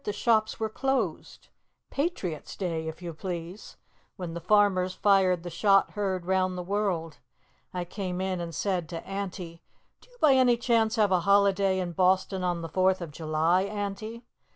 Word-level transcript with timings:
the 0.03 0.11
shops 0.11 0.59
were 0.59 0.67
closed. 0.67 1.47
Patriots' 1.91 2.55
Day, 2.55 2.87
if 2.87 3.03
you 3.03 3.13
please, 3.13 3.77
when 4.15 4.33
the 4.33 4.41
farmers 4.41 4.95
fired 4.95 5.43
the 5.43 5.49
shot 5.51 5.91
heard 5.91 6.25
round 6.25 6.57
the 6.57 6.63
world! 6.63 7.19
I 7.71 7.85
came 7.85 8.19
in 8.19 8.41
and 8.41 8.55
said 8.55 8.89
to 8.89 9.05
Auntie, 9.05 9.61
'Do 10.01 10.09
you 10.09 10.17
by 10.19 10.33
any 10.33 10.57
chance 10.57 10.95
have 10.95 11.11
a 11.11 11.19
holiday 11.19 11.77
in 11.77 11.91
Boston 11.91 12.43
on 12.43 12.63
the 12.63 12.69
fourth 12.69 12.99
of 12.99 13.11
July, 13.11 13.61
Auntie? 13.65 14.25